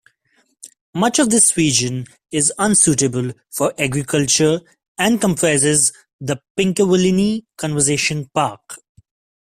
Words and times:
Much 0.95 1.19
of 1.19 1.29
this 1.29 1.55
region 1.55 2.07
is 2.31 2.51
unsuitable 2.57 3.33
for 3.51 3.71
agriculture 3.79 4.59
and 4.97 5.21
comprises 5.21 5.93
the 6.19 6.41
Pinkawillinie 6.57 7.45
Conservation 7.55 8.27
Park. 8.33 8.79